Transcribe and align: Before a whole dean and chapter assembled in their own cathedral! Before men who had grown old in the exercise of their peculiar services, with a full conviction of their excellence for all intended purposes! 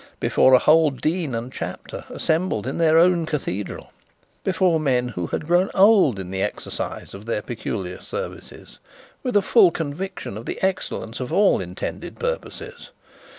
Before 0.19 0.55
a 0.55 0.57
whole 0.57 0.89
dean 0.89 1.35
and 1.35 1.53
chapter 1.53 2.05
assembled 2.09 2.65
in 2.65 2.79
their 2.79 2.97
own 2.97 3.27
cathedral! 3.27 3.91
Before 4.43 4.79
men 4.79 5.09
who 5.09 5.27
had 5.27 5.45
grown 5.45 5.69
old 5.75 6.17
in 6.17 6.31
the 6.31 6.41
exercise 6.41 7.13
of 7.13 7.27
their 7.27 7.43
peculiar 7.43 8.01
services, 8.01 8.79
with 9.21 9.37
a 9.37 9.43
full 9.43 9.69
conviction 9.69 10.37
of 10.39 10.47
their 10.47 10.57
excellence 10.63 11.19
for 11.19 11.29
all 11.31 11.61
intended 11.61 12.17
purposes! 12.17 12.89